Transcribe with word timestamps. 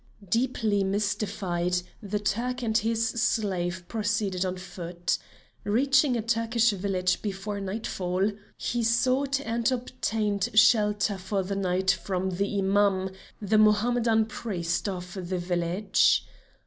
Deeply 0.27 0.83
mystified, 0.83 1.75
the 2.01 2.17
Turk 2.17 2.63
and 2.63 2.75
his 2.79 3.07
slave 3.07 3.83
proceeded 3.87 4.43
on 4.43 4.57
foot. 4.57 5.19
Reaching 5.63 6.17
a 6.17 6.23
Turkish 6.23 6.71
village 6.71 7.21
before 7.21 7.59
nightfall, 7.61 8.31
he 8.57 8.83
sought 8.83 9.39
and 9.41 9.71
obtained 9.71 10.49
shelter 10.55 11.19
for 11.19 11.43
the 11.43 11.55
night 11.55 11.91
from 11.91 12.31
the 12.31 12.57
Imam, 12.57 13.11
the 13.39 13.59
Mohammedan 13.59 14.25
priest 14.25 14.89
of 14.89 15.13
the 15.13 15.37
village. 15.37 16.25